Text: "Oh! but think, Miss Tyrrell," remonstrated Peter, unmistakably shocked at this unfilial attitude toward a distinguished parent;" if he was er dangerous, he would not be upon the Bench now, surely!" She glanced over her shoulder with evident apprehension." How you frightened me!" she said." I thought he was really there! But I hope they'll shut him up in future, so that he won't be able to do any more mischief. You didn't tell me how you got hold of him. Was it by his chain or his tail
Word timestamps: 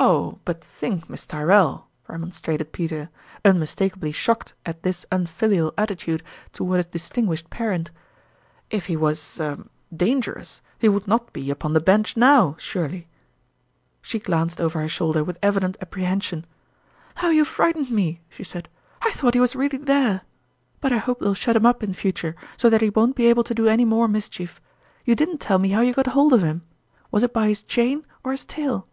"Oh! 0.10 0.38
but 0.46 0.64
think, 0.64 1.10
Miss 1.10 1.26
Tyrrell," 1.26 1.86
remonstrated 2.08 2.72
Peter, 2.72 3.10
unmistakably 3.44 4.12
shocked 4.12 4.54
at 4.64 4.82
this 4.82 5.04
unfilial 5.12 5.74
attitude 5.76 6.22
toward 6.54 6.80
a 6.80 6.84
distinguished 6.84 7.50
parent;" 7.50 7.90
if 8.70 8.86
he 8.86 8.96
was 8.96 9.38
er 9.38 9.62
dangerous, 9.94 10.62
he 10.78 10.88
would 10.88 11.06
not 11.06 11.34
be 11.34 11.50
upon 11.50 11.74
the 11.74 11.82
Bench 11.82 12.16
now, 12.16 12.56
surely!" 12.58 13.08
She 14.00 14.18
glanced 14.18 14.58
over 14.58 14.80
her 14.80 14.88
shoulder 14.88 15.22
with 15.22 15.38
evident 15.42 15.76
apprehension." 15.82 16.46
How 17.16 17.28
you 17.28 17.44
frightened 17.44 17.90
me!" 17.90 18.22
she 18.30 18.42
said." 18.42 18.70
I 19.02 19.10
thought 19.10 19.34
he 19.34 19.40
was 19.40 19.54
really 19.54 19.76
there! 19.76 20.22
But 20.80 20.92
I 20.92 20.96
hope 20.96 21.20
they'll 21.20 21.34
shut 21.34 21.56
him 21.56 21.66
up 21.66 21.82
in 21.82 21.92
future, 21.92 22.34
so 22.56 22.70
that 22.70 22.80
he 22.80 22.88
won't 22.88 23.16
be 23.16 23.26
able 23.26 23.44
to 23.44 23.54
do 23.54 23.66
any 23.68 23.84
more 23.84 24.08
mischief. 24.08 24.62
You 25.04 25.14
didn't 25.14 25.42
tell 25.42 25.58
me 25.58 25.68
how 25.68 25.82
you 25.82 25.92
got 25.92 26.06
hold 26.06 26.32
of 26.32 26.42
him. 26.42 26.62
Was 27.10 27.22
it 27.22 27.34
by 27.34 27.48
his 27.48 27.62
chain 27.62 28.06
or 28.24 28.32
his 28.32 28.46
tail 28.46 28.86